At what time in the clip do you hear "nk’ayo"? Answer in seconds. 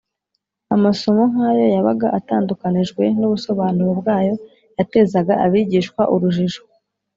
1.31-1.65